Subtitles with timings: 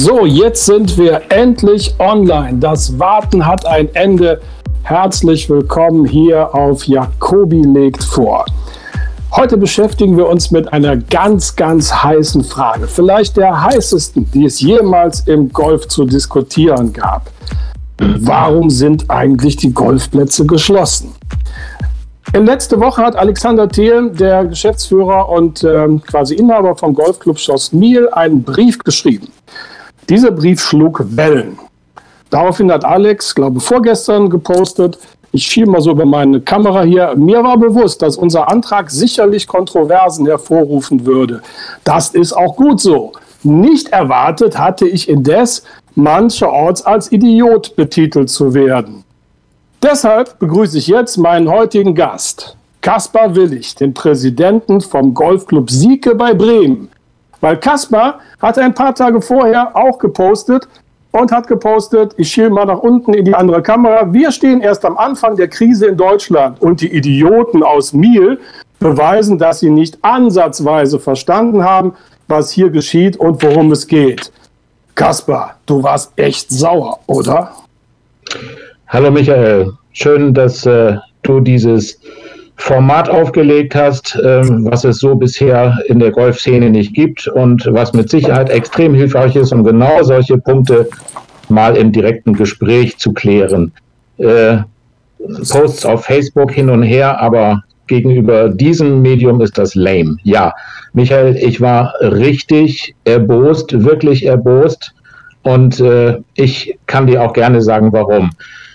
[0.00, 2.58] So, jetzt sind wir endlich online.
[2.60, 4.40] Das Warten hat ein Ende.
[4.84, 8.46] Herzlich willkommen hier auf Jacobi legt vor.
[9.32, 12.86] Heute beschäftigen wir uns mit einer ganz, ganz heißen Frage.
[12.86, 17.32] Vielleicht der heißesten, die es jemals im Golf zu diskutieren gab.
[17.98, 21.12] Warum sind eigentlich die Golfplätze geschlossen?
[22.32, 28.08] Letzte Woche hat Alexander Thiel, der Geschäftsführer und ähm, quasi Inhaber vom Golfclub Schloss Miel,
[28.12, 29.32] einen Brief geschrieben.
[30.08, 31.58] Dieser Brief schlug Wellen.
[32.30, 34.98] Daraufhin hat Alex, glaube vorgestern, gepostet,
[35.32, 37.14] ich schiebe mal so über meine Kamera hier.
[37.14, 41.42] Mir war bewusst, dass unser Antrag sicherlich Kontroversen hervorrufen würde.
[41.84, 43.12] Das ist auch gut so.
[43.42, 49.04] Nicht erwartet hatte ich indes, mancherorts als Idiot betitelt zu werden.
[49.82, 56.32] Deshalb begrüße ich jetzt meinen heutigen Gast, Kaspar Willig, den Präsidenten vom Golfclub Sieke bei
[56.32, 56.88] Bremen.
[57.40, 60.68] Weil Kaspar hat ein paar Tage vorher auch gepostet
[61.12, 64.84] und hat gepostet, ich schiele mal nach unten in die andere Kamera, wir stehen erst
[64.84, 68.38] am Anfang der Krise in Deutschland und die Idioten aus Miel
[68.78, 71.94] beweisen, dass sie nicht ansatzweise verstanden haben,
[72.28, 74.30] was hier geschieht und worum es geht.
[74.94, 77.52] Kaspar, du warst echt sauer, oder?
[78.88, 82.00] Hallo Michael, schön, dass äh, du dieses
[82.58, 87.92] Format aufgelegt hast, ähm, was es so bisher in der Golfszene nicht gibt und was
[87.92, 90.88] mit Sicherheit extrem hilfreich ist, um genau solche Punkte
[91.48, 93.72] mal im direkten Gespräch zu klären.
[94.18, 94.58] Äh,
[95.50, 100.16] Posts auf Facebook hin und her, aber gegenüber diesem Medium ist das lame.
[100.24, 100.52] Ja,
[100.92, 104.94] Michael, ich war richtig erbost, wirklich erbost
[105.42, 108.30] und äh, ich kann dir auch gerne sagen, warum.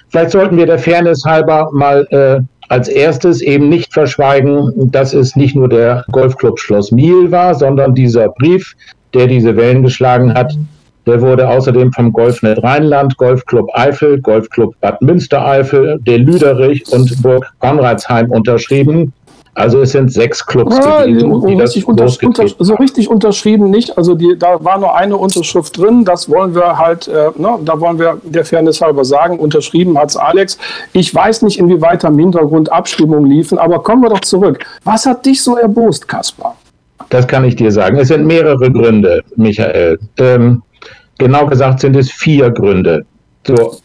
[0.09, 2.39] Vielleicht sollten wir der Fairness halber mal äh,
[2.69, 7.93] als erstes eben nicht verschweigen, dass es nicht nur der Golfclub Schloss Miel war, sondern
[7.93, 8.75] dieser Brief,
[9.13, 10.53] der diese Wellen geschlagen hat,
[11.05, 17.51] der wurde außerdem vom Golfnet Rheinland, Golfclub Eifel, Golfclub Bad Münstereifel, der Lüderich und Burg
[17.59, 19.11] Konradsheim unterschrieben.
[19.55, 23.97] Also es sind sechs Clubs ja, gewesen, die richtig unter, unter, so richtig unterschrieben nicht.
[23.97, 26.05] Also die, da war nur eine Unterschrift drin.
[26.05, 29.37] Das wollen wir halt, äh, ne, da wollen wir der Fairness halber sagen.
[29.37, 30.57] Unterschrieben hat es Alex.
[30.93, 34.65] Ich weiß nicht, inwieweit am Hintergrund Abstimmungen liefen, aber kommen wir doch zurück.
[34.85, 36.55] Was hat dich so erbost, Kaspar?
[37.09, 37.97] Das kann ich dir sagen.
[37.97, 39.99] Es sind mehrere Gründe, Michael.
[40.17, 40.63] Ähm,
[41.19, 43.05] genau gesagt sind es vier Gründe.
[43.45, 43.77] So,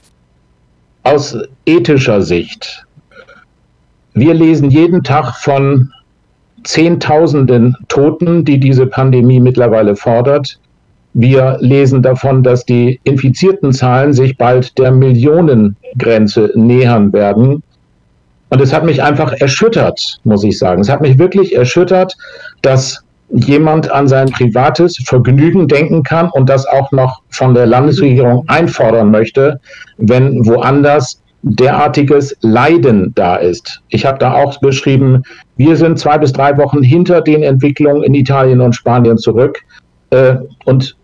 [1.03, 1.37] aus
[1.67, 2.87] ethischer Sicht
[4.15, 5.93] wir lesen jeden Tag von
[6.65, 10.59] Zehntausenden Toten, die diese Pandemie mittlerweile fordert.
[11.15, 17.63] Wir lesen davon, dass die infizierten Zahlen sich bald der Millionengrenze nähern werden.
[18.51, 20.81] Und es hat mich einfach erschüttert, muss ich sagen.
[20.81, 22.17] Es hat mich wirklich erschüttert,
[22.63, 28.45] dass jemand an sein privates Vergnügen denken kann und das auch noch von der Landesregierung
[28.49, 29.61] einfordern möchte,
[29.99, 33.81] wenn woanders derartiges Leiden da ist.
[33.89, 35.23] Ich habe da auch beschrieben,
[35.57, 39.59] wir sind zwei bis drei Wochen hinter den Entwicklungen in Italien und Spanien zurück.
[40.11, 40.97] Äh, und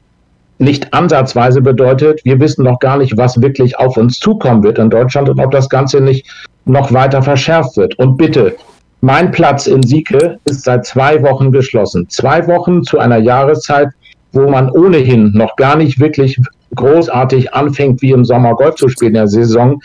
[0.58, 4.90] nicht ansatzweise bedeutet, wir wissen noch gar nicht, was wirklich auf uns zukommen wird in
[4.90, 6.26] Deutschland und ob das Ganze nicht
[6.64, 7.98] noch weiter verschärft wird.
[7.98, 8.56] Und bitte,
[9.00, 12.08] mein Platz in Sieke ist seit zwei Wochen geschlossen.
[12.08, 13.88] Zwei Wochen zu einer Jahreszeit,
[14.32, 16.40] wo man ohnehin noch gar nicht wirklich
[16.74, 19.80] großartig anfängt, wie im Sommer Golf zu spielen in der Saison.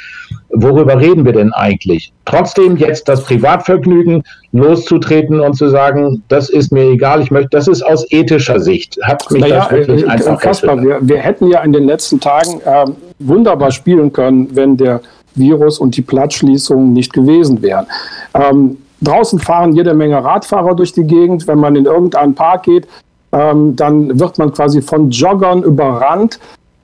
[0.50, 2.12] Worüber reden wir denn eigentlich?
[2.26, 7.68] Trotzdem jetzt das Privatvergnügen loszutreten und zu sagen, das ist mir egal, ich möchte, das
[7.68, 11.48] ist aus ethischer Sicht, hat mich naja, das wirklich äh, einfach Kaspar, wir, wir, hätten
[11.48, 12.86] ja in den letzten Tagen äh,
[13.20, 15.02] wunderbar spielen können, wenn der
[15.36, 17.86] Virus und die Platzschließungen nicht gewesen wären.
[18.34, 21.48] Ähm, draußen fahren jede Menge Radfahrer durch die Gegend.
[21.48, 22.88] Wenn man in irgendeinen Park geht,
[23.32, 26.40] ähm, dann wird man quasi von Joggern überrannt.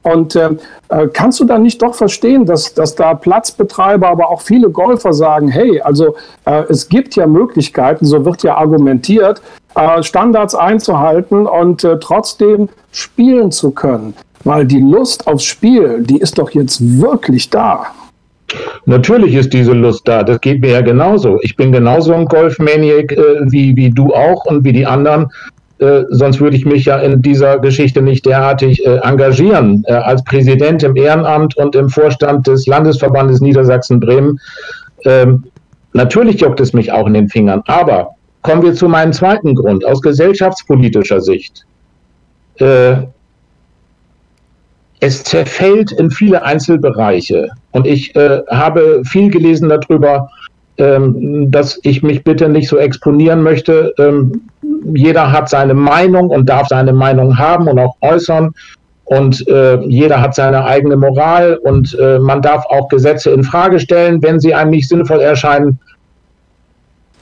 [0.06, 0.52] Und äh,
[0.90, 5.14] äh, kannst du dann nicht doch verstehen, dass, dass da Platzbetreiber, aber auch viele Golfer
[5.14, 9.42] sagen, hey, also äh, es gibt ja Möglichkeiten, so wird ja argumentiert,
[9.74, 14.14] äh, Standards einzuhalten und äh, trotzdem spielen zu können.
[14.44, 17.88] Weil die Lust aufs Spiel, die ist doch jetzt wirklich da.
[18.86, 20.22] Natürlich ist diese Lust da.
[20.22, 21.40] Das geht mir ja genauso.
[21.42, 23.18] Ich bin genauso ein Golfmaniac äh,
[23.50, 25.32] wie, wie du auch und wie die anderen.
[25.80, 29.84] Äh, sonst würde ich mich ja in dieser Geschichte nicht derartig äh, engagieren.
[29.88, 34.40] Äh, als Präsident im Ehrenamt und im Vorstand des Landesverbandes Niedersachsen-Bremen.
[35.04, 35.44] Ähm,
[35.94, 37.62] natürlich juckt es mich auch in den Fingern.
[37.68, 38.12] Aber
[38.42, 41.66] kommen wir zu meinem zweiten Grund aus gesellschaftspolitischer Sicht.
[42.60, 42.98] Äh,
[45.02, 47.50] es zerfällt in viele Einzelbereiche.
[47.72, 50.30] Und ich äh, habe viel gelesen darüber,
[50.78, 53.94] ähm, dass ich mich bitte nicht so exponieren möchte.
[54.94, 58.54] Jeder hat seine Meinung und darf seine Meinung haben und auch äußern.
[59.06, 63.80] und äh, jeder hat seine eigene Moral und äh, man darf auch Gesetze in Frage
[63.80, 65.80] stellen, wenn sie einem nicht sinnvoll erscheinen.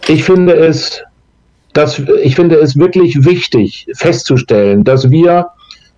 [0.07, 1.03] Ich finde es,
[1.73, 5.47] dass, ich finde es wirklich wichtig festzustellen, dass wir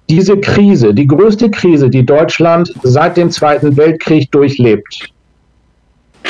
[0.10, 5.10] diese Krise, die größte Krise, die Deutschland seit dem Zweiten Weltkrieg durchlebt,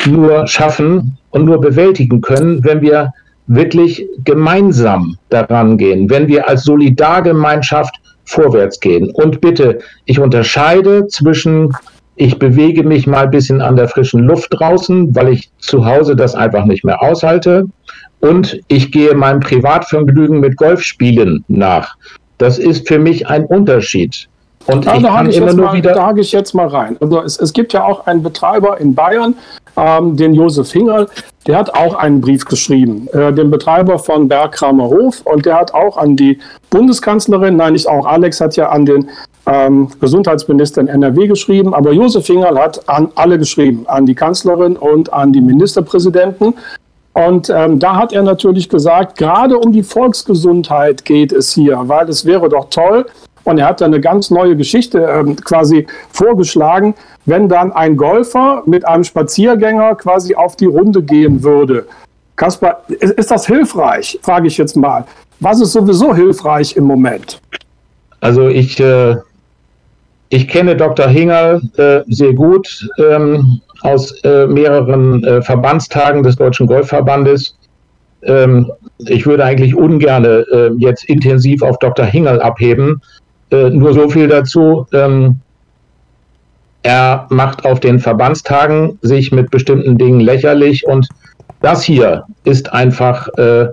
[0.06, 3.14] nur schaffen und nur bewältigen können, wenn wir
[3.48, 7.96] wirklich gemeinsam daran gehen, wenn wir als Solidargemeinschaft
[8.26, 9.12] vorwärts gehen.
[9.12, 11.72] Und bitte, ich unterscheide zwischen,
[12.16, 16.16] ich bewege mich mal ein bisschen an der frischen Luft draußen, weil ich zu Hause
[16.16, 17.68] das einfach nicht mehr aushalte,
[18.26, 21.96] und ich gehe meinem Privatvergnügen mit Golfspielen nach.
[22.40, 24.28] Das ist für mich ein Unterschied.
[24.66, 25.94] Und ja, ich kann ich immer nur mal, wieder.
[25.94, 26.98] Da hake ich jetzt mal rein.
[27.00, 29.36] Also es, es gibt ja auch einen Betreiber in Bayern,
[29.78, 31.08] ähm, den Josef Hingerl,
[31.48, 35.74] der hat auch einen Brief geschrieben, äh, den Betreiber von Bergkramer Hof, und der hat
[35.74, 36.40] auch an die
[36.70, 39.10] Bundeskanzlerin, nein, nicht auch, Alex hat ja an den
[39.46, 44.76] ähm, Gesundheitsminister in NRW geschrieben, aber Josef Hingerl hat an alle geschrieben, an die Kanzlerin
[44.76, 46.56] und an die Ministerpräsidenten.
[47.14, 52.10] Und ähm, da hat er natürlich gesagt, gerade um die Volksgesundheit geht es hier, weil
[52.10, 53.06] es wäre doch toll,
[53.46, 56.94] und er hat da eine ganz neue Geschichte ähm, quasi vorgeschlagen,
[57.26, 61.86] wenn dann ein Golfer mit einem Spaziergänger quasi auf die Runde gehen würde.
[62.36, 65.06] Kaspar, ist, ist das hilfreich, frage ich jetzt mal.
[65.40, 67.40] Was ist sowieso hilfreich im Moment?
[68.20, 69.16] Also ich, äh,
[70.30, 71.08] ich kenne Dr.
[71.08, 77.56] Hingerl äh, sehr gut ähm, aus äh, mehreren äh, Verbandstagen des Deutschen Golfverbandes.
[78.24, 82.06] Ähm, ich würde eigentlich ungern äh, jetzt intensiv auf Dr.
[82.06, 83.02] Hingerl abheben,
[83.52, 84.88] äh, nur so viel dazu.
[84.94, 85.40] Ähm,
[86.84, 91.08] er macht auf den Verbandstagen sich mit bestimmten Dingen lächerlich und
[91.62, 93.68] das hier ist einfach äh,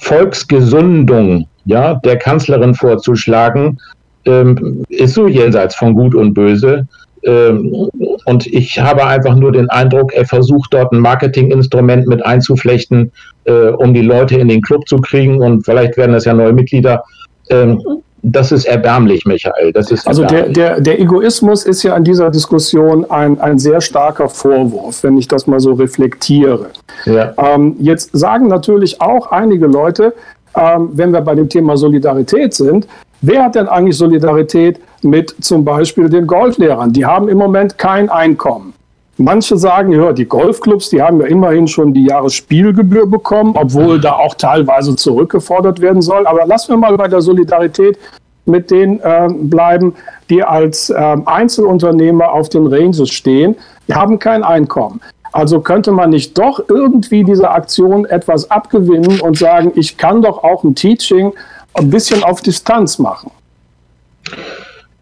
[0.00, 3.78] Volksgesundung ja, der Kanzlerin vorzuschlagen,
[4.24, 6.88] ähm, ist so jenseits von Gut und Böse.
[7.22, 7.88] Ähm,
[8.24, 13.12] und ich habe einfach nur den Eindruck, er versucht dort ein Marketinginstrument mit einzuflechten,
[13.44, 16.52] äh, um die Leute in den Club zu kriegen und vielleicht werden das ja neue
[16.52, 17.04] Mitglieder.
[17.50, 17.82] Ähm,
[18.22, 19.72] das ist erbärmlich, Michael.
[19.72, 23.80] Das ist also der, der, der Egoismus ist ja an dieser Diskussion ein, ein sehr
[23.80, 26.66] starker Vorwurf, wenn ich das mal so reflektiere.
[27.06, 27.32] Ja.
[27.38, 30.14] Ähm, jetzt sagen natürlich auch einige Leute,
[30.54, 32.86] ähm, wenn wir bei dem Thema Solidarität sind,
[33.22, 36.92] wer hat denn eigentlich Solidarität mit zum Beispiel den Golflehrern?
[36.92, 38.74] Die haben im Moment kein Einkommen.
[39.20, 44.14] Manche sagen, ja, die Golfclubs, die haben ja immerhin schon die Jahresspielgebühr bekommen, obwohl da
[44.14, 46.26] auch teilweise zurückgefordert werden soll.
[46.26, 47.98] Aber lassen wir mal bei der Solidarität
[48.46, 49.94] mit denen äh, bleiben,
[50.30, 53.56] die als äh, Einzelunternehmer auf den Ranges stehen.
[53.88, 55.02] Die haben kein Einkommen.
[55.32, 60.42] Also könnte man nicht doch irgendwie dieser Aktion etwas abgewinnen und sagen, ich kann doch
[60.42, 61.34] auch ein Teaching
[61.74, 63.30] ein bisschen auf Distanz machen.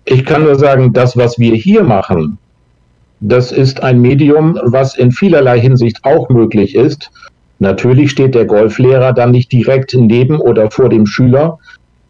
[0.06, 2.36] Ich kann nur sagen, das, was wir hier machen,
[3.20, 7.10] das ist ein Medium, was in vielerlei Hinsicht auch möglich ist.
[7.58, 11.58] Natürlich steht der Golflehrer dann nicht direkt neben oder vor dem Schüler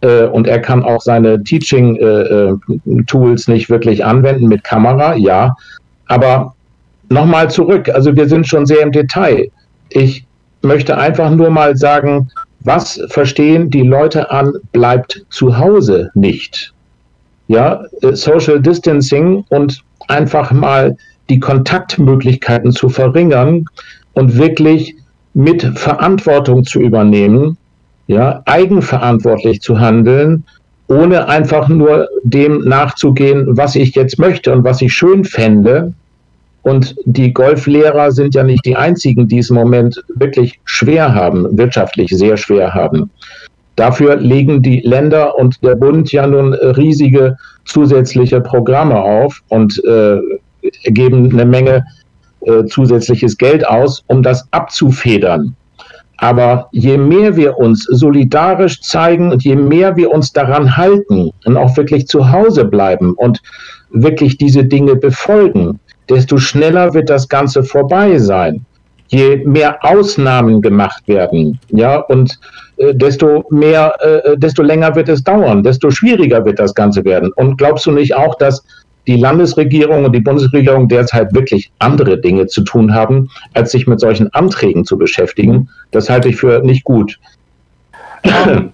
[0.03, 5.57] äh, und er kann auch seine Teaching-Tools äh, äh nicht wirklich anwenden mit Kamera, ja.
[6.07, 6.55] Aber
[7.09, 9.49] nochmal zurück, also wir sind schon sehr im Detail.
[9.91, 10.27] Ich
[10.63, 16.75] möchte einfach nur mal sagen, was verstehen die Leute an, bleibt zu Hause nicht.
[17.47, 20.97] Ja, äh, Social Distancing und einfach mal
[21.31, 23.67] die Kontaktmöglichkeiten zu verringern
[24.15, 24.97] und wirklich
[25.35, 27.57] mit Verantwortung zu übernehmen,
[28.07, 30.45] ja, eigenverantwortlich zu handeln,
[30.89, 35.93] ohne einfach nur dem nachzugehen, was ich jetzt möchte und was ich schön fände.
[36.63, 41.47] Und die Golflehrer sind ja nicht die einzigen, die es im Moment wirklich schwer haben,
[41.57, 43.11] wirtschaftlich sehr schwer haben.
[43.79, 50.19] Dafür legen die Länder und der Bund ja nun riesige zusätzliche Programme auf und äh,
[50.87, 51.85] geben eine Menge
[52.41, 55.55] äh, zusätzliches Geld aus, um das abzufedern.
[56.17, 61.57] Aber je mehr wir uns solidarisch zeigen und je mehr wir uns daran halten und
[61.57, 63.41] auch wirklich zu Hause bleiben und
[63.91, 68.67] wirklich diese Dinge befolgen, desto schneller wird das Ganze vorbei sein.
[69.09, 72.39] Je mehr Ausnahmen gemacht werden, ja, und
[72.77, 77.33] äh, desto mehr, äh, desto länger wird es dauern, desto schwieriger wird das Ganze werden.
[77.37, 78.63] Und glaubst du nicht auch, dass
[79.07, 84.01] die Landesregierung und die Bundesregierung derzeit wirklich andere Dinge zu tun haben, als sich mit
[84.01, 85.69] solchen Anträgen zu beschäftigen?
[85.91, 87.19] Das halte ich für nicht gut.
[88.23, 88.73] Ähm,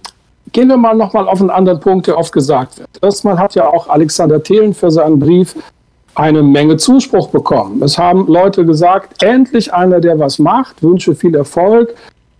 [0.51, 2.89] gehen wir mal nochmal auf einen anderen Punkt, der oft gesagt wird.
[3.01, 5.55] Erstmal hat ja auch Alexander Thelen für seinen Brief
[6.15, 7.83] eine Menge Zuspruch bekommen.
[7.83, 11.93] Es haben Leute gesagt, endlich einer, der was macht, wünsche viel Erfolg.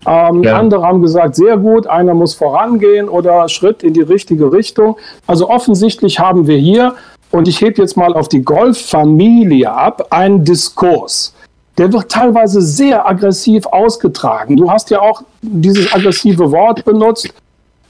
[0.07, 0.57] Ähm, ja.
[0.57, 4.97] Andere haben gesagt, sehr gut, einer muss vorangehen oder Schritt in die richtige Richtung.
[5.27, 6.95] Also offensichtlich haben wir hier,
[7.31, 11.33] und ich hebe jetzt mal auf die Golffamilie ab, einen Diskurs.
[11.77, 14.55] Der wird teilweise sehr aggressiv ausgetragen.
[14.55, 17.33] Du hast ja auch dieses aggressive Wort benutzt.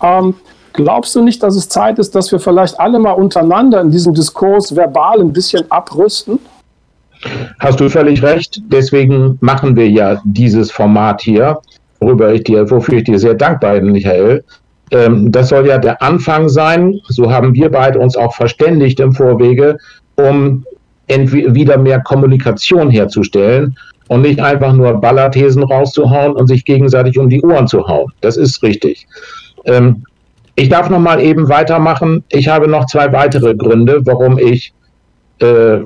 [0.01, 0.34] Ähm,
[0.75, 4.13] glaubst du nicht, dass es Zeit ist, dass wir vielleicht alle mal untereinander in diesem
[4.13, 6.39] Diskurs verbal ein bisschen abrüsten?
[7.60, 8.62] Hast du völlig recht.
[8.67, 11.60] Deswegen machen wir ja dieses Format hier
[12.00, 14.44] worüber ich dir, wofür ich dir sehr dankbar bin, Michael.
[14.91, 17.00] Ähm, das soll ja der Anfang sein.
[17.08, 19.77] So haben wir beide uns auch verständigt im Vorwege,
[20.15, 20.63] um
[21.08, 23.77] wieder mehr Kommunikation herzustellen
[24.08, 28.12] und nicht einfach nur Ballerthesen rauszuhauen und sich gegenseitig um die Ohren zu hauen.
[28.22, 29.08] Das ist richtig.
[29.65, 30.03] Ähm,
[30.55, 32.24] ich darf noch mal eben weitermachen.
[32.29, 34.74] Ich habe noch zwei weitere Gründe, warum ich,
[35.39, 35.79] äh,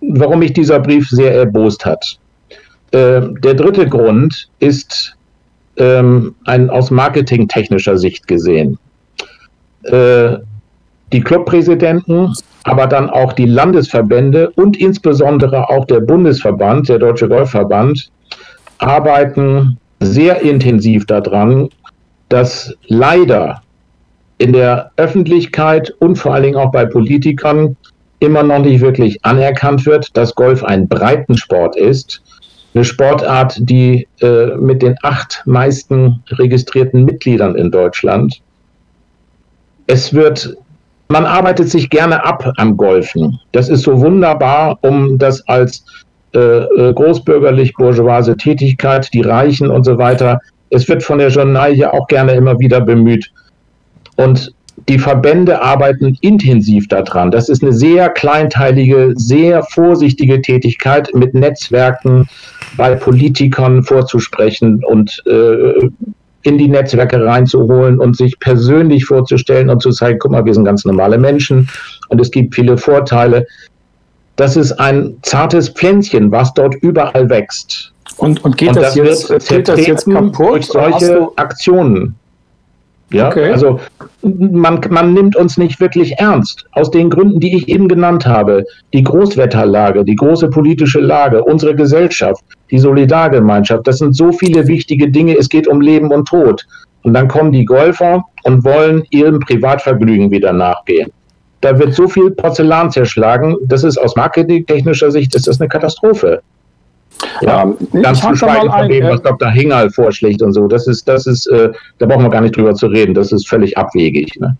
[0.00, 2.18] warum mich dieser Brief sehr erbost hat.
[2.90, 5.16] Äh, der dritte Grund ist
[5.78, 8.78] ähm, ein, aus marketingtechnischer Sicht gesehen.
[9.84, 10.36] Äh,
[11.12, 12.32] die Clubpräsidenten,
[12.64, 18.10] aber dann auch die Landesverbände und insbesondere auch der Bundesverband, der Deutsche Golfverband,
[18.78, 21.68] arbeiten sehr intensiv daran,
[22.28, 23.61] dass leider
[24.38, 27.76] in der Öffentlichkeit und vor allen Dingen auch bei Politikern
[28.18, 32.22] immer noch nicht wirklich anerkannt wird, dass Golf ein Breitensport ist
[32.74, 38.40] eine Sportart, die äh, mit den acht meisten registrierten Mitgliedern in Deutschland.
[39.86, 40.56] Es wird,
[41.08, 43.38] man arbeitet sich gerne ab am Golfen.
[43.52, 45.84] Das ist so wunderbar, um das als
[46.34, 50.40] äh, äh großbürgerlich-bourgeoise Tätigkeit, die Reichen und so weiter.
[50.70, 53.30] Es wird von der Journalie auch gerne immer wieder bemüht.
[54.16, 54.52] Und
[54.88, 57.30] die Verbände arbeiten intensiv daran.
[57.30, 62.26] Das ist eine sehr kleinteilige, sehr vorsichtige Tätigkeit mit Netzwerken
[62.76, 65.90] bei Politikern vorzusprechen und äh,
[66.42, 70.64] in die Netzwerke reinzuholen und sich persönlich vorzustellen und zu zeigen, guck mal, wir sind
[70.64, 71.68] ganz normale Menschen
[72.08, 73.46] und es gibt viele Vorteile.
[74.36, 77.92] Das ist ein zartes Pflänzchen, was dort überall wächst.
[78.16, 80.54] Und, und geht, und das, das, jetzt, geht das jetzt kaputt?
[80.54, 82.16] Durch solche Aktionen.
[83.12, 83.52] Ja, okay.
[83.52, 83.78] also
[84.22, 86.64] man, man nimmt uns nicht wirklich ernst.
[86.72, 88.64] Aus den Gründen, die ich eben genannt habe.
[88.92, 95.10] Die Großwetterlage, die große politische Lage, unsere Gesellschaft, die Solidargemeinschaft, das sind so viele wichtige
[95.10, 95.36] Dinge.
[95.36, 96.64] Es geht um Leben und Tod.
[97.02, 101.10] Und dann kommen die Golfer und wollen ihrem Privatvergnügen wieder nachgehen.
[101.60, 106.42] Da wird so viel Porzellan zerschlagen, das ist aus marketingtechnischer Sicht ist das eine Katastrophe.
[107.40, 109.50] Ja, ähm, ganz zu schweigen von dem, was Dr.
[109.50, 110.66] Hingal vorschlägt und so.
[110.66, 113.14] Das ist, das ist, äh, da brauchen wir gar nicht drüber zu reden.
[113.14, 114.38] Das ist völlig abwegig.
[114.40, 114.56] Ne?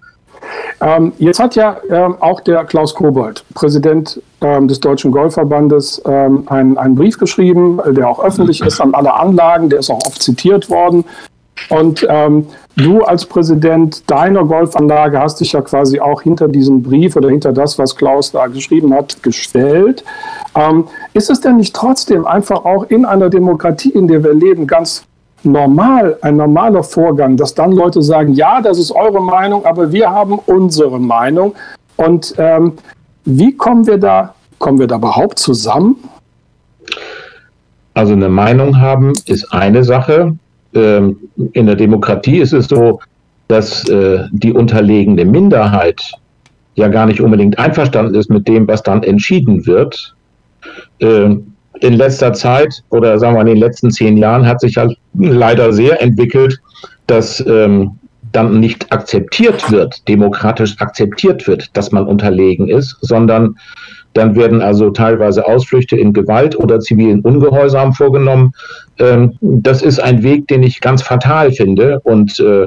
[0.81, 6.45] Ähm, jetzt hat ja ähm, auch der Klaus Kobold, Präsident ähm, des Deutschen Golfverbandes, ähm,
[6.47, 10.23] einen, einen Brief geschrieben, der auch öffentlich ist an alle Anlagen, der ist auch oft
[10.23, 11.05] zitiert worden.
[11.69, 17.15] Und ähm, du als Präsident deiner Golfanlage hast dich ja quasi auch hinter diesen Brief
[17.15, 20.03] oder hinter das, was Klaus da geschrieben hat, gestellt.
[20.55, 24.67] Ähm, ist es denn nicht trotzdem einfach auch in einer Demokratie, in der wir leben,
[24.67, 25.05] ganz
[25.45, 30.11] normal, ein normaler Vorgang, dass dann Leute sagen, ja, das ist eure Meinung, aber wir
[30.11, 31.55] haben unsere Meinung.
[31.97, 32.75] Und ähm,
[33.25, 35.97] wie kommen wir da, kommen wir da überhaupt zusammen?
[37.95, 40.37] Also eine Meinung haben ist eine Sache.
[40.75, 41.17] Ähm,
[41.53, 43.01] in der Demokratie ist es so,
[43.49, 46.13] dass äh, die unterlegene Minderheit
[46.75, 50.15] ja gar nicht unbedingt einverstanden ist mit dem, was dann entschieden wird.
[51.01, 54.97] Ähm, in letzter Zeit oder sagen wir in den letzten zehn Jahren hat sich halt
[55.15, 56.59] leider sehr entwickelt,
[57.07, 57.99] dass ähm,
[58.31, 63.57] dann nicht akzeptiert wird, demokratisch akzeptiert wird, dass man unterlegen ist, sondern
[64.15, 68.53] dann werden also teilweise Ausflüchte in Gewalt oder zivilen Ungehorsam vorgenommen.
[68.99, 72.67] Ähm, das ist ein Weg, den ich ganz fatal finde und äh,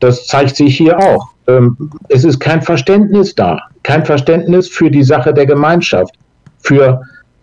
[0.00, 1.28] das zeigt sich hier auch.
[1.46, 6.14] Ähm, es ist kein Verständnis da, kein Verständnis für die Sache der Gemeinschaft,
[6.60, 7.00] für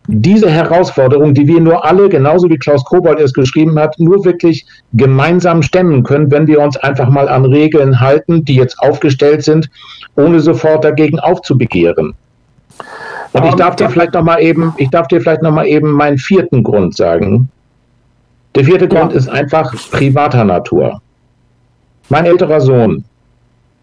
[0.07, 4.65] diese Herausforderung, die wir nur alle, genauso wie Klaus Kobold es geschrieben hat, nur wirklich
[4.93, 9.69] gemeinsam stemmen können, wenn wir uns einfach mal an Regeln halten, die jetzt aufgestellt sind,
[10.15, 12.15] ohne sofort dagegen aufzubegehren.
[13.33, 15.91] Und ich darf dir vielleicht noch mal eben, ich darf dir vielleicht noch mal eben
[15.91, 17.49] meinen vierten Grund sagen.
[18.55, 18.89] Der vierte ja.
[18.89, 21.01] Grund ist einfach privater Natur.
[22.09, 23.05] Mein älterer Sohn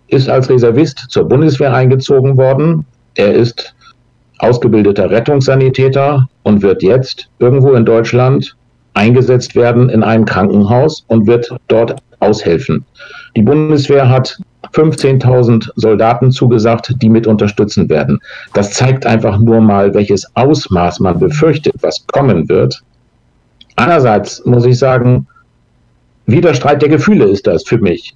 [0.09, 2.85] ist als Reservist zur Bundeswehr eingezogen worden.
[3.15, 3.75] Er ist
[4.39, 8.57] ausgebildeter Rettungssanitäter und wird jetzt irgendwo in Deutschland
[8.95, 12.85] eingesetzt werden in einem Krankenhaus und wird dort aushelfen.
[13.37, 14.39] Die Bundeswehr hat
[14.73, 18.19] 15.000 Soldaten zugesagt, die mit unterstützen werden.
[18.55, 22.83] Das zeigt einfach nur mal, welches Ausmaß man befürchtet, was kommen wird.
[23.77, 25.27] Einerseits muss ich sagen,
[26.27, 28.15] Widerstreit der Gefühle ist das für mich.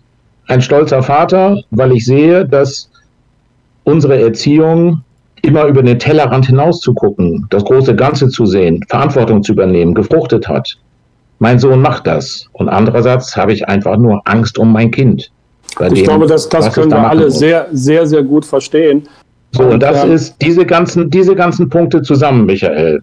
[0.49, 2.91] Ein stolzer Vater, weil ich sehe, dass
[3.85, 5.03] unsere Erziehung
[5.43, 9.95] immer über den Tellerrand hinaus zu gucken, das große Ganze zu sehen, Verantwortung zu übernehmen,
[9.95, 10.77] gefruchtet hat.
[11.41, 12.49] Mein Sohn macht das.
[12.53, 15.31] Und andererseits habe ich einfach nur Angst um mein Kind.
[15.81, 19.09] ich dem, glaube, das, das können wir alle sehr, sehr, sehr gut verstehen.
[19.51, 20.05] So, und das ja.
[20.05, 23.03] ist diese ganzen, diese ganzen Punkte zusammen, Michael,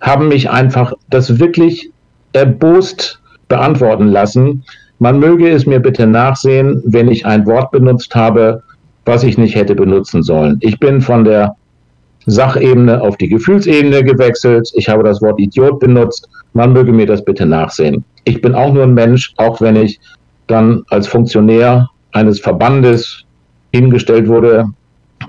[0.00, 1.90] haben mich einfach das wirklich
[2.32, 4.64] erbost beantworten lassen.
[4.98, 8.62] Man möge es mir bitte nachsehen, wenn ich ein Wort benutzt habe,
[9.06, 10.58] was ich nicht hätte benutzen sollen.
[10.60, 11.56] Ich bin von der
[12.26, 14.70] Sachebene auf die Gefühlsebene gewechselt.
[14.74, 16.28] Ich habe das Wort Idiot benutzt.
[16.52, 18.04] Man möge mir das bitte nachsehen.
[18.24, 20.00] Ich bin auch nur ein Mensch, auch wenn ich
[20.48, 23.24] dann als Funktionär eines Verbandes
[23.72, 24.66] hingestellt wurde,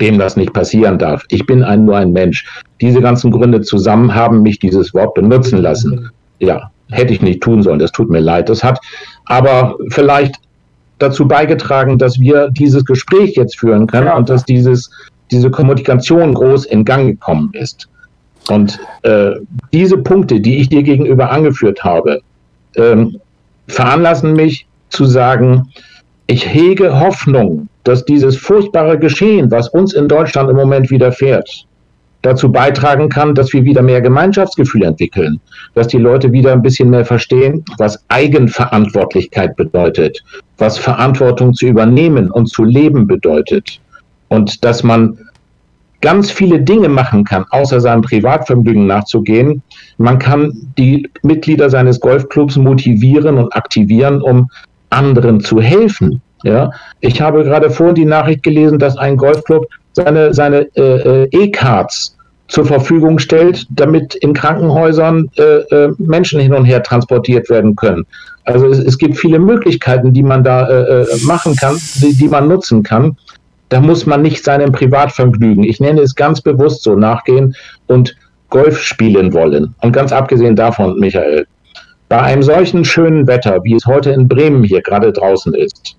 [0.01, 1.23] dem das nicht passieren darf.
[1.29, 2.45] Ich bin ein, nur ein Mensch.
[2.81, 6.09] Diese ganzen Gründe zusammen haben mich dieses Wort benutzen lassen.
[6.39, 7.79] Ja, hätte ich nicht tun sollen.
[7.79, 8.49] Das tut mir leid.
[8.49, 8.79] Das hat
[9.25, 10.35] aber vielleicht
[10.99, 14.17] dazu beigetragen, dass wir dieses Gespräch jetzt führen können ja.
[14.17, 14.89] und dass dieses,
[15.31, 17.87] diese Kommunikation groß in Gang gekommen ist.
[18.49, 19.31] Und äh,
[19.73, 22.21] diese Punkte, die ich dir gegenüber angeführt habe,
[22.75, 23.19] ähm,
[23.67, 25.69] veranlassen mich zu sagen,
[26.27, 31.66] ich hege Hoffnung, dass dieses furchtbare Geschehen, was uns in Deutschland im Moment widerfährt,
[32.21, 35.39] dazu beitragen kann, dass wir wieder mehr Gemeinschaftsgefühl entwickeln,
[35.75, 40.23] dass die Leute wieder ein bisschen mehr verstehen, was Eigenverantwortlichkeit bedeutet,
[40.57, 43.79] was Verantwortung zu übernehmen und zu leben bedeutet
[44.29, 45.17] und dass man
[46.01, 49.61] ganz viele Dinge machen kann, außer seinem Privatvermögen nachzugehen.
[49.97, 54.49] Man kann die Mitglieder seines Golfclubs motivieren und aktivieren, um
[54.89, 56.21] anderen zu helfen.
[56.43, 56.69] Ja,
[56.99, 59.65] ich habe gerade vorhin die Nachricht gelesen, dass ein Golfclub
[59.97, 62.15] seine, seine äh, äh, E-Cards
[62.47, 68.05] zur Verfügung stellt, damit in Krankenhäusern äh, äh, Menschen hin und her transportiert werden können.
[68.45, 72.29] Also es, es gibt viele Möglichkeiten, die man da äh, äh, machen kann, die, die
[72.29, 73.17] man nutzen kann.
[73.69, 77.53] Da muss man nicht seinem Privatvergnügen, ich nenne es ganz bewusst so, nachgehen
[77.87, 78.15] und
[78.49, 79.75] Golf spielen wollen.
[79.81, 81.45] Und ganz abgesehen davon, Michael,
[82.07, 85.97] bei einem solchen schönen Wetter, wie es heute in Bremen hier gerade draußen ist,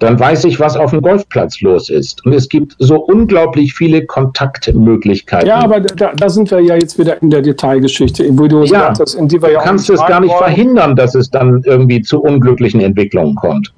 [0.00, 2.24] dann weiß ich, was auf dem Golfplatz los ist.
[2.24, 5.46] Und es gibt so unglaublich viele Kontaktmöglichkeiten.
[5.46, 8.94] Ja, aber da, da sind wir ja jetzt wieder in der Detailgeschichte, wo du ja,
[8.94, 10.44] sagst, in die wir ja Du kannst es gar nicht wollen.
[10.44, 13.72] verhindern, dass es dann irgendwie zu unglücklichen Entwicklungen kommt.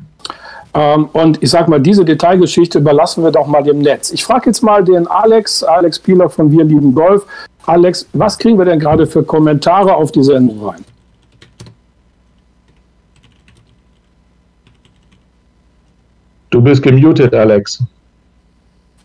[0.74, 4.12] Ähm, und ich sag mal, diese Detailgeschichte überlassen wir doch mal dem Netz.
[4.12, 7.26] Ich frage jetzt mal den Alex, Alex Pieler von Wir lieben Golf.
[7.66, 10.84] Alex, was kriegen wir denn gerade für Kommentare auf die Sendung rein?
[16.62, 17.82] Du bist gemutet, Alex.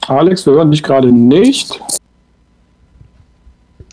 [0.07, 1.81] Alex, wir hören dich gerade nicht.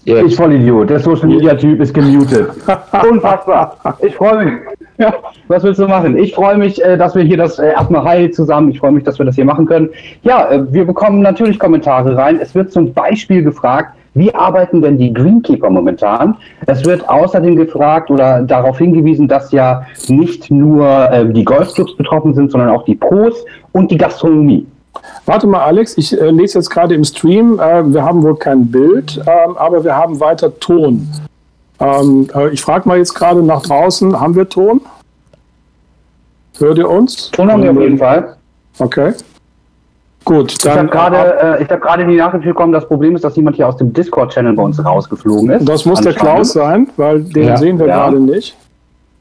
[0.04, 0.26] Jetzt.
[0.26, 0.90] Ich voll Idiot.
[0.90, 2.50] Der Social Media Typ ist gemutet.
[3.10, 3.78] Unfassbar.
[4.02, 4.54] Ich freue mich.
[4.98, 5.14] Ja,
[5.48, 6.18] was willst du machen?
[6.18, 8.70] Ich freue mich, äh, dass wir hier das äh, erstmal heil zusammen.
[8.70, 9.88] Ich freue mich, dass wir das hier machen können.
[10.24, 12.40] Ja, äh, wir bekommen natürlich Kommentare rein.
[12.42, 16.36] Es wird zum Beispiel gefragt, wie arbeiten denn die Greenkeeper momentan?
[16.66, 22.32] Es wird außerdem gefragt oder darauf hingewiesen, dass ja nicht nur äh, die Golfclubs betroffen
[22.34, 24.66] sind, sondern auch die Pros und die Gastronomie.
[25.26, 28.70] Warte mal, Alex, ich äh, lese jetzt gerade im Stream, äh, wir haben wohl kein
[28.70, 31.08] Bild, ähm, aber wir haben weiter Ton.
[31.80, 34.80] Ähm, äh, ich frage mal jetzt gerade nach draußen, haben wir Ton?
[36.58, 37.30] Hört ihr uns?
[37.32, 38.36] Ton haben wir auf jeden Fall.
[38.78, 39.12] Okay.
[40.24, 40.72] Gut, dann.
[40.72, 43.76] Ich habe gerade äh, hab die Nachricht bekommen, das Problem ist, dass jemand hier aus
[43.76, 45.68] dem Discord-Channel bei uns rausgeflogen ist.
[45.68, 48.04] Das muss der Klaus sein, weil den ja, sehen wir ja.
[48.04, 48.56] gerade nicht.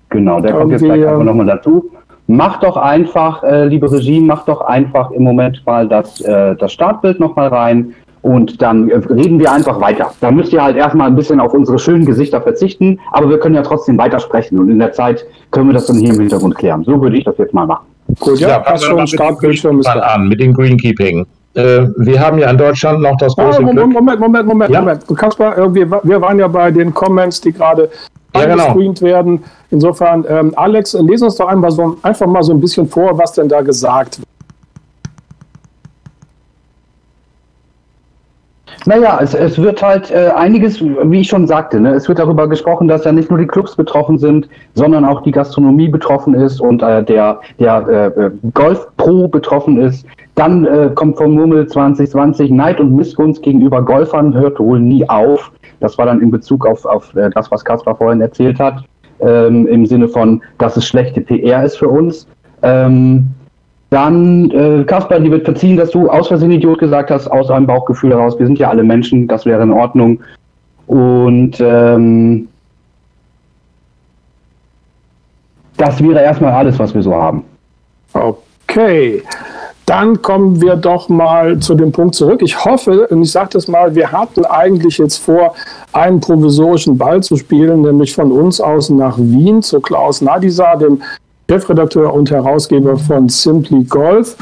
[0.10, 1.92] Genau, der kommt jetzt gleich einfach nochmal dazu.
[2.28, 6.72] Mach doch einfach, äh, liebe Regie, mach doch einfach im Moment mal das, äh, das
[6.72, 10.12] Startbild nochmal rein und dann äh, reden wir einfach weiter.
[10.22, 13.56] Da müsst ihr halt erstmal ein bisschen auf unsere schönen Gesichter verzichten, aber wir können
[13.56, 16.86] ja trotzdem weitersprechen und in der Zeit können wir das dann hier im Hintergrund klären.
[16.86, 17.88] So würde ich das jetzt mal machen.
[18.20, 19.06] Gut, ja, ja passt schon.
[19.08, 21.26] Startbildschirm ist an mit dem Greenkeeping.
[21.56, 23.94] Äh, wir haben ja in Deutschland noch das große ah, Moment.
[23.94, 24.82] Moment, Moment, Moment, ja?
[24.82, 25.40] Moment.
[25.40, 27.90] Mal, wir, wir waren ja bei den Comments, die gerade
[28.36, 28.76] ja, genau.
[29.02, 29.44] werden.
[29.70, 33.34] Insofern, ähm, Alex, lese uns doch einmal so, einfach mal so ein bisschen vor, was
[33.34, 34.28] denn da gesagt wird.
[38.86, 42.50] Naja, es, es wird halt äh, einiges, wie ich schon sagte, ne, es wird darüber
[42.50, 46.60] gesprochen, dass ja nicht nur die Clubs betroffen sind, sondern auch die Gastronomie betroffen ist
[46.60, 50.06] und äh, der, der äh, Golf Pro betroffen ist.
[50.36, 55.52] Dann äh, kommt vom Murmel 2020 Neid und Missgunst gegenüber Golfern hört wohl nie auf.
[55.80, 58.84] Das war dann in Bezug auf, auf äh, das, was Kaspar vorhin erzählt hat,
[59.22, 62.28] ähm, im Sinne von, dass es schlechte PR ist für uns.
[62.64, 63.28] Ähm,
[63.94, 67.68] dann, äh, Kasper, die wird verziehen, dass du aus Versehen Idiot gesagt hast, aus einem
[67.68, 68.40] Bauchgefühl heraus.
[68.40, 70.20] Wir sind ja alle Menschen, das wäre in Ordnung.
[70.88, 72.48] Und ähm,
[75.78, 77.44] das wäre erstmal alles, was wir so haben.
[78.14, 79.22] Okay.
[79.86, 82.42] Dann kommen wir doch mal zu dem Punkt zurück.
[82.42, 85.54] Ich hoffe, und ich sage das mal, wir hatten eigentlich jetzt vor,
[85.92, 91.04] einen provisorischen Ball zu spielen, nämlich von uns aus nach Wien zu Klaus Nadisa, dem
[91.50, 94.38] Chefredakteur und Herausgeber von Simply Golf.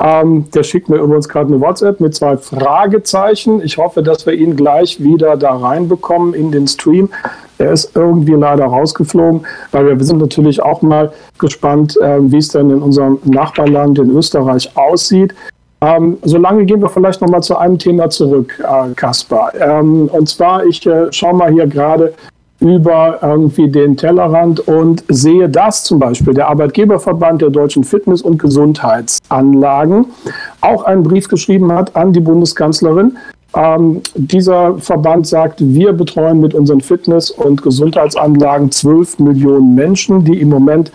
[0.00, 3.60] Ähm, der schickt mir übrigens gerade eine WhatsApp mit zwei Fragezeichen.
[3.62, 7.10] Ich hoffe, dass wir ihn gleich wieder da reinbekommen in den Stream.
[7.58, 12.48] Er ist irgendwie leider rausgeflogen, weil wir sind natürlich auch mal gespannt, äh, wie es
[12.48, 15.34] denn in unserem Nachbarland in Österreich aussieht.
[15.80, 19.52] Ähm, solange gehen wir vielleicht noch mal zu einem Thema zurück, äh, Kaspar.
[19.54, 22.14] Ähm, und zwar, ich äh, schaue mal hier gerade
[22.60, 28.38] über irgendwie den Tellerrand und sehe, dass zum Beispiel der Arbeitgeberverband der deutschen Fitness- und
[28.38, 30.06] Gesundheitsanlagen
[30.60, 33.16] auch einen Brief geschrieben hat an die Bundeskanzlerin.
[33.54, 40.40] Ähm, dieser Verband sagt, wir betreuen mit unseren Fitness- und Gesundheitsanlagen 12 Millionen Menschen, die
[40.40, 40.90] im Moment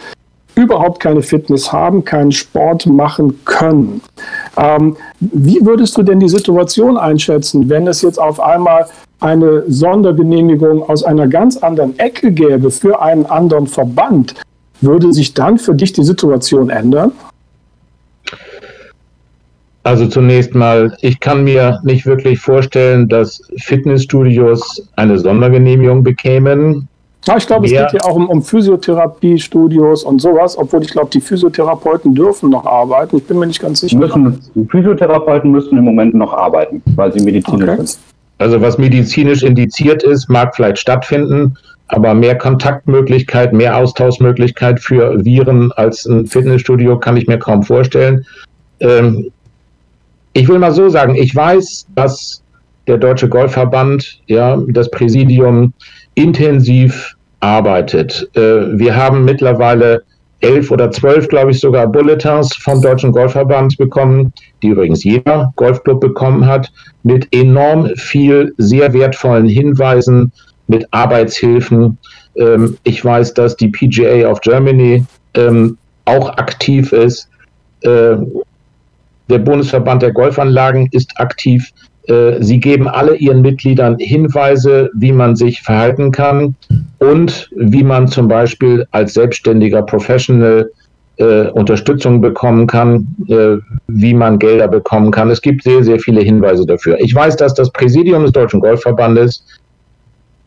[0.56, 4.02] überhaupt keine Fitness haben, keinen Sport machen können.
[4.56, 8.86] Ähm, wie würdest du denn die Situation einschätzen, wenn es jetzt auf einmal
[9.24, 14.36] eine Sondergenehmigung aus einer ganz anderen Ecke gäbe für einen anderen Verband,
[14.82, 17.14] würde sich dann für dich die Situation ändern?
[19.84, 26.88] Also zunächst mal, ich kann mir nicht wirklich vorstellen, dass Fitnessstudios eine Sondergenehmigung bekämen.
[27.26, 31.10] Ja, ich glaube, es geht ja auch um, um Physiotherapiestudios und sowas, obwohl ich glaube,
[31.12, 33.18] die Physiotherapeuten dürfen noch arbeiten.
[33.18, 33.98] Ich bin mir nicht ganz sicher.
[33.98, 37.86] Müssen, die Physiotherapeuten müssen im Moment noch arbeiten, weil sie medizinisch okay.
[37.86, 38.13] sind.
[38.44, 41.56] Also was medizinisch indiziert ist, mag vielleicht stattfinden,
[41.88, 48.26] aber mehr Kontaktmöglichkeit, mehr Austauschmöglichkeit für Viren als ein Fitnessstudio kann ich mir kaum vorstellen.
[48.82, 49.32] Ähm,
[50.34, 52.44] ich will mal so sagen, ich weiß, dass
[52.88, 55.72] der Deutsche Golfverband, ja, das Präsidium
[56.16, 58.30] intensiv arbeitet.
[58.34, 60.04] Äh, wir haben mittlerweile
[60.44, 66.02] elf oder zwölf, glaube ich, sogar Bulletins vom Deutschen Golfverband bekommen, die übrigens jeder Golfclub
[66.02, 66.72] bekommen hat,
[67.04, 70.32] mit enorm viel sehr wertvollen Hinweisen,
[70.68, 71.98] mit Arbeitshilfen.
[72.36, 77.30] Ähm, ich weiß, dass die PGA of Germany ähm, auch aktiv ist.
[77.82, 78.18] Äh,
[79.30, 81.72] der Bundesverband der Golfanlagen ist aktiv.
[82.08, 86.56] Äh, sie geben alle ihren Mitgliedern Hinweise, wie man sich verhalten kann
[87.00, 90.70] und wie man zum Beispiel als selbstständiger Professional
[91.18, 95.30] äh, Unterstützung bekommen kann, äh, wie man Gelder bekommen kann.
[95.30, 97.00] Es gibt sehr, sehr viele Hinweise dafür.
[97.00, 99.46] Ich weiß, dass das Präsidium des Deutschen Golfverbandes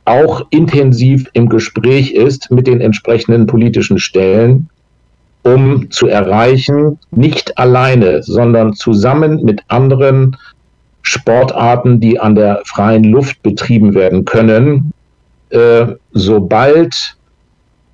[0.04, 4.68] auch intensiv im Gespräch ist mit den entsprechenden politischen Stellen,
[5.42, 10.36] um zu erreichen, nicht alleine, sondern zusammen mit anderen
[11.06, 14.92] Sportarten, die an der freien Luft betrieben werden können,
[15.50, 17.16] äh, sobald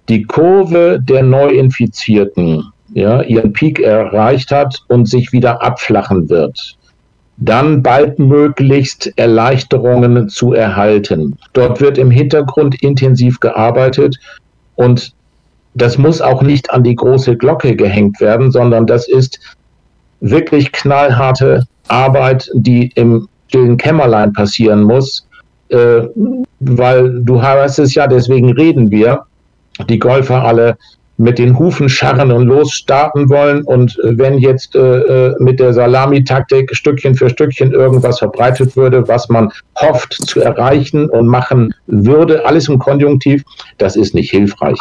[0.09, 6.77] die Kurve der Neuinfizierten ja, ihren Peak erreicht hat und sich wieder abflachen wird,
[7.37, 11.39] dann baldmöglichst Erleichterungen zu erhalten.
[11.53, 14.17] Dort wird im Hintergrund intensiv gearbeitet
[14.75, 15.13] und
[15.75, 19.39] das muss auch nicht an die große Glocke gehängt werden, sondern das ist
[20.21, 25.27] wirklich knallharte Arbeit, die im stillen Kämmerlein passieren muss,
[25.69, 26.03] äh,
[26.61, 29.25] weil du hast es ja, deswegen reden wir,
[29.89, 30.77] die Golfer alle
[31.19, 33.63] mit den Hufen scharren und losstarten wollen.
[33.63, 34.81] Und wenn jetzt äh,
[35.29, 41.09] äh, mit der Salamitaktik Stückchen für Stückchen irgendwas verbreitet würde, was man hofft zu erreichen
[41.11, 43.45] und machen würde, alles im Konjunktiv,
[43.79, 44.79] das ist nicht hilfreich.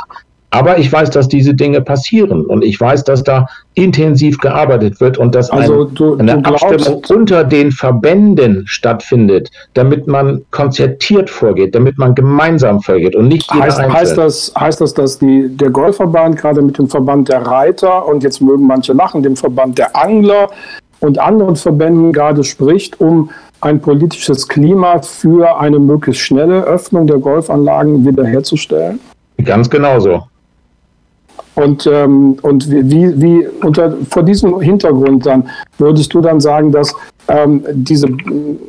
[0.54, 5.18] Aber ich weiß, dass diese Dinge passieren und ich weiß, dass da intensiv gearbeitet wird
[5.18, 11.30] und dass also ein, du, eine du Abstimmung unter den Verbänden stattfindet, damit man konzertiert
[11.30, 15.48] vorgeht, damit man gemeinsam vorgeht und nicht jeder heißt, heißt das Heißt das, dass die,
[15.50, 19.78] der Golfverband gerade mit dem Verband der Reiter und jetzt mögen manche lachen, dem Verband
[19.78, 20.50] der Angler
[21.00, 23.30] und anderen Verbänden gerade spricht, um
[23.62, 29.00] ein politisches Klima für eine möglichst schnelle Öffnung der Golfanlagen wiederherzustellen?
[29.44, 30.24] Ganz genauso.
[31.56, 36.96] Und, ähm, und wie, wie unter, vor diesem Hintergrund dann würdest du dann sagen, dass
[37.28, 38.08] ähm, diese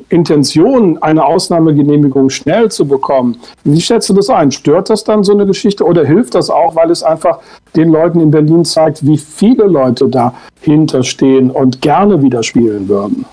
[0.08, 4.50] Intention, eine Ausnahmegenehmigung schnell zu bekommen, wie schätzt du das ein?
[4.50, 7.38] Stört das dann so eine Geschichte oder hilft das auch, weil es einfach
[7.76, 13.24] den Leuten in Berlin zeigt, wie viele Leute dahinter stehen und gerne wieder spielen würden?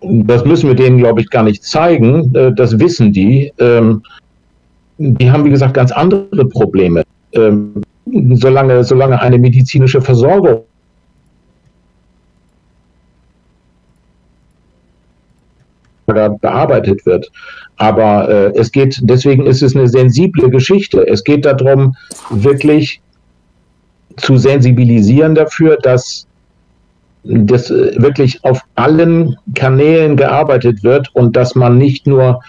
[0.00, 2.34] Das müssen wir denen, glaube ich, gar nicht zeigen.
[2.34, 3.52] Äh, das wissen die.
[3.58, 4.02] Ähm,
[4.98, 7.02] die haben, wie gesagt, ganz andere Probleme.
[8.06, 10.62] Solange, solange eine medizinische Versorgung
[16.06, 17.30] bearbeitet wird.
[17.78, 21.06] Aber äh, es geht, deswegen ist es eine sensible Geschichte.
[21.06, 21.96] Es geht darum,
[22.30, 23.00] wirklich
[24.16, 26.26] zu sensibilisieren dafür, dass
[27.24, 32.40] das wirklich auf allen Kanälen gearbeitet wird und dass man nicht nur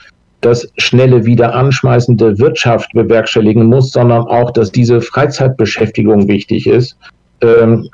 [0.41, 6.95] das schnelle Wiederanschmeißen der Wirtschaft bewerkstelligen muss, sondern auch, dass diese Freizeitbeschäftigung wichtig ist.
[7.41, 7.89] Ähm,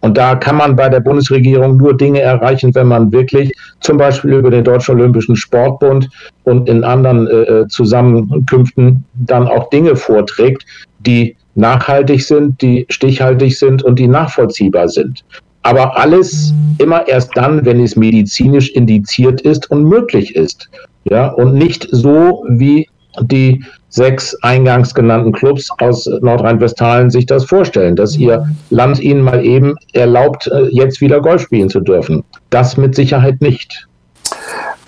[0.00, 4.32] und da kann man bei der Bundesregierung nur Dinge erreichen, wenn man wirklich zum Beispiel
[4.32, 6.08] über den Deutschen Olympischen Sportbund
[6.42, 10.66] und in anderen äh, äh, Zusammenkünften dann auch Dinge vorträgt,
[10.98, 15.24] die nachhaltig sind, die stichhaltig sind und die nachvollziehbar sind.
[15.62, 20.68] Aber alles immer erst dann, wenn es medizinisch indiziert ist und möglich ist.
[21.12, 22.88] Ja, und nicht so, wie
[23.20, 29.44] die sechs eingangs genannten Clubs aus Nordrhein-Westfalen sich das vorstellen, dass ihr Land ihnen mal
[29.44, 32.24] eben erlaubt, äh, jetzt wieder Golf spielen zu dürfen.
[32.48, 33.86] Das mit Sicherheit nicht.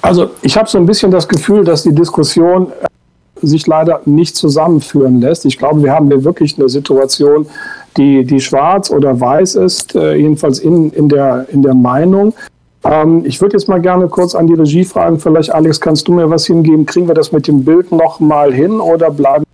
[0.01, 4.35] Also ich habe so ein bisschen das Gefühl, dass die Diskussion äh, sich leider nicht
[4.35, 5.45] zusammenführen lässt.
[5.45, 7.47] Ich glaube, wir haben hier wirklich eine Situation,
[7.99, 12.33] die, die schwarz oder weiß ist, äh, jedenfalls in, in, der, in der Meinung.
[12.85, 15.19] Ähm, ich würde jetzt mal gerne kurz an die Regie fragen.
[15.19, 16.87] Vielleicht, Alex, kannst du mir was hingeben?
[16.87, 19.45] Kriegen wir das mit dem Bild noch mal hin oder bleiben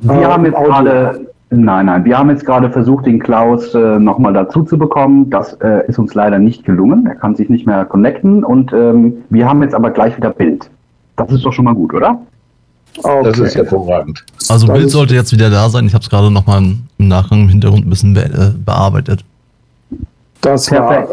[0.00, 0.20] wir?
[0.20, 4.18] Wir haben jetzt gerade, nein, nein, wir haben jetzt gerade versucht, den Klaus äh, noch
[4.18, 5.30] mal dazu zu bekommen.
[5.30, 7.06] Das äh, ist uns leider nicht gelungen.
[7.06, 10.68] Er kann sich nicht mehr connecten und ähm, wir haben jetzt aber gleich wieder Bild.
[11.16, 12.20] Das ist doch schon mal gut, oder?
[13.02, 13.22] Okay.
[13.24, 14.24] Das ist hervorragend.
[14.48, 15.86] Also Bild sollte jetzt wieder da sein.
[15.86, 19.24] Ich habe es gerade noch mal im Nachgang im Hintergrund ein bisschen be äh, bearbeitet.
[20.40, 21.08] Das war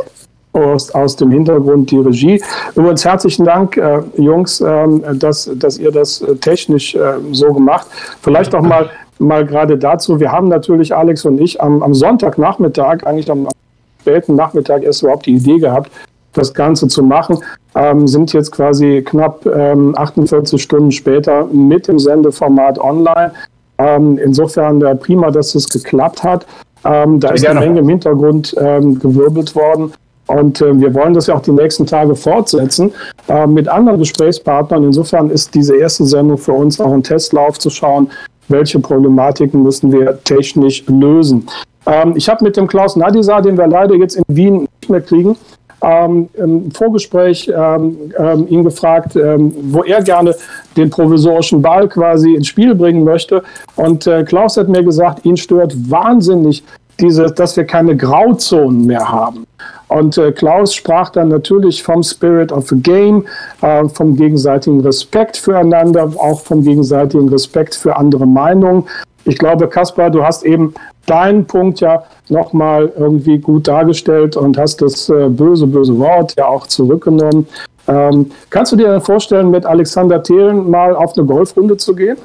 [0.53, 2.41] aus, aus dem Hintergrund die Regie.
[2.75, 7.87] Übrigens herzlichen Dank, äh, Jungs, äh, dass, dass ihr das äh, technisch äh, so gemacht.
[8.21, 8.89] Vielleicht auch mal,
[9.19, 10.19] mal gerade dazu.
[10.19, 13.53] Wir haben natürlich, Alex und ich, am, am Sonntagnachmittag, eigentlich am, am
[14.01, 15.91] späten Nachmittag erst überhaupt die Idee gehabt,
[16.33, 17.39] das Ganze zu machen,
[17.75, 23.33] ähm, sind jetzt quasi knapp ähm, 48 Stunden später mit dem Sendeformat online.
[23.77, 26.45] Ähm, insofern äh, prima, dass es geklappt hat.
[26.85, 29.93] Ähm, da ist eine Menge im Hintergrund ähm, gewirbelt worden.
[30.33, 32.91] Und äh, wir wollen das ja auch die nächsten Tage fortsetzen
[33.27, 34.83] äh, mit anderen Gesprächspartnern.
[34.83, 38.09] Insofern ist diese erste Sendung für uns auch ein Testlauf zu schauen,
[38.47, 41.47] welche Problematiken müssen wir technisch lösen.
[41.85, 45.01] Ähm, ich habe mit dem Klaus Nadisa, den wir leider jetzt in Wien nicht mehr
[45.01, 45.37] kriegen,
[45.83, 50.33] ähm, im Vorgespräch ähm, ähm, ihn gefragt, ähm, wo er gerne
[50.77, 53.43] den provisorischen Ball quasi ins Spiel bringen möchte.
[53.75, 56.63] Und äh, Klaus hat mir gesagt, ihn stört wahnsinnig
[56.99, 59.45] diese, dass wir keine Grauzonen mehr haben.
[59.87, 63.25] Und äh, Klaus sprach dann natürlich vom Spirit of the Game,
[63.61, 68.85] äh, vom gegenseitigen Respekt füreinander, auch vom gegenseitigen Respekt für andere Meinungen.
[69.25, 70.73] Ich glaube, Kaspar, du hast eben
[71.05, 76.47] deinen Punkt ja nochmal irgendwie gut dargestellt und hast das äh, böse, böse Wort ja
[76.47, 77.47] auch zurückgenommen.
[77.87, 82.17] Ähm, kannst du dir vorstellen, mit Alexander Thelen mal auf eine Golfrunde zu gehen?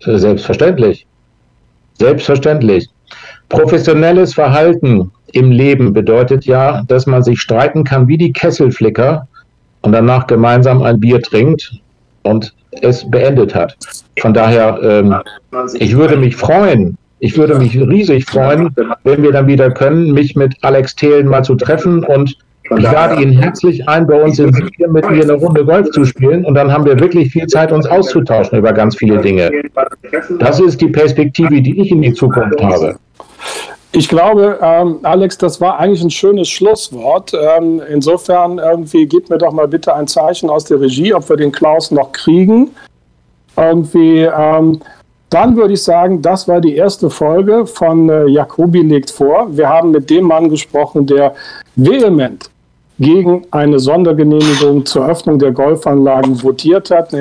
[0.00, 1.06] Selbstverständlich.
[1.98, 2.88] Selbstverständlich.
[3.48, 9.26] Professionelles Verhalten im Leben bedeutet ja, dass man sich streiten kann wie die Kesselflicker
[9.82, 11.72] und danach gemeinsam ein Bier trinkt
[12.22, 13.76] und es beendet hat.
[14.18, 15.14] Von daher, ähm,
[15.74, 20.36] ich würde mich freuen, ich würde mich riesig freuen, wenn wir dann wieder können, mich
[20.36, 22.36] mit Alex Thelen mal zu treffen und
[22.76, 26.04] ich lade ihn herzlich ein, bei uns im Bier mit mir eine Runde Golf zu
[26.06, 29.50] spielen und dann haben wir wirklich viel Zeit, uns auszutauschen über ganz viele Dinge.
[30.38, 32.96] Das ist die Perspektive, die ich in die Zukunft habe.
[33.92, 37.32] Ich glaube, ähm, Alex, das war eigentlich ein schönes Schlusswort.
[37.32, 41.36] Ähm, insofern irgendwie gib mir doch mal bitte ein Zeichen aus der Regie, ob wir
[41.36, 42.70] den Klaus noch kriegen.
[43.56, 44.80] Irgendwie, ähm,
[45.30, 49.46] dann würde ich sagen, das war die erste Folge von äh, Jacobi legt vor.
[49.50, 51.34] Wir haben mit dem Mann gesprochen, der
[51.76, 52.50] vehement
[52.98, 57.12] gegen eine Sondergenehmigung zur Öffnung der Golfanlagen votiert hat,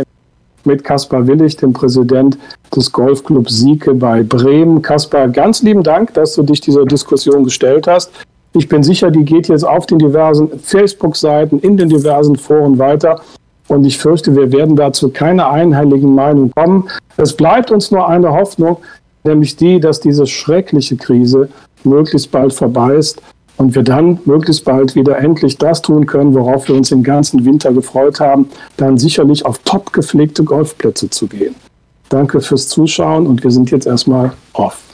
[0.65, 2.37] mit Kaspar Willig, dem Präsident
[2.75, 4.81] des Golfclubs Sieke bei Bremen.
[4.81, 8.11] Kaspar, ganz lieben Dank, dass du dich dieser Diskussion gestellt hast.
[8.53, 13.21] Ich bin sicher, die geht jetzt auf den diversen Facebook-Seiten, in den diversen Foren weiter.
[13.67, 16.89] Und ich fürchte, wir werden dazu keine einheiligen Meinung kommen.
[17.17, 18.77] Es bleibt uns nur eine Hoffnung,
[19.23, 21.49] nämlich die, dass diese schreckliche Krise
[21.83, 23.21] möglichst bald vorbei ist
[23.57, 27.45] und wir dann möglichst bald wieder endlich das tun können, worauf wir uns den ganzen
[27.45, 31.55] Winter gefreut haben, dann sicherlich auf top gepflegte Golfplätze zu gehen.
[32.09, 34.92] Danke fürs Zuschauen und wir sind jetzt erstmal off.